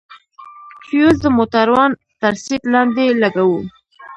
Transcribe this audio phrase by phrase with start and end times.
[0.87, 1.91] فيوز د موټروان
[2.21, 3.59] تر سيټ لاندې لگوو.